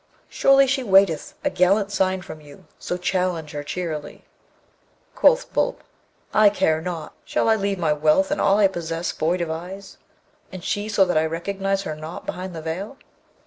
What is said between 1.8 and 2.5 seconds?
sign from